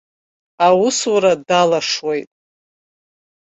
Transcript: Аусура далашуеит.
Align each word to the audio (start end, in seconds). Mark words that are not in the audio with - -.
Аусура 0.65 1.33
далашуеит. 1.47 2.29